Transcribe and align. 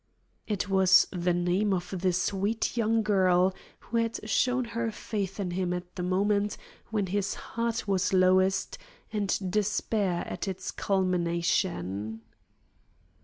It 0.47 0.67
was 0.67 1.05
the 1.11 1.31
name 1.31 1.75
of 1.75 1.93
the 2.01 2.11
sweet 2.11 2.75
young 2.75 3.03
girl 3.03 3.53
who 3.81 3.97
had 3.97 4.27
shown 4.27 4.65
her 4.65 4.89
faith 4.91 5.39
in 5.39 5.51
him 5.51 5.73
at 5.73 5.95
the 5.95 6.01
moment 6.01 6.57
when 6.89 7.05
his 7.05 7.35
heart 7.35 7.87
was 7.87 8.11
lowest 8.11 8.79
and 9.13 9.37
despair 9.51 10.25
at 10.27 10.47
its 10.47 10.71
culmination. 10.71 12.21